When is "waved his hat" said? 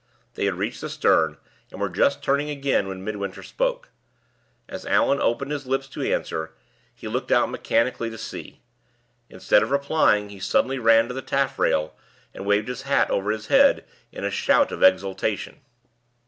12.47-13.11